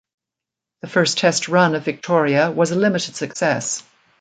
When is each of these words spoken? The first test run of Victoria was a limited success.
The 0.81 0.87
first 0.87 1.19
test 1.19 1.47
run 1.47 1.75
of 1.75 1.85
Victoria 1.85 2.49
was 2.49 2.71
a 2.71 2.75
limited 2.75 3.15
success. 3.15 3.83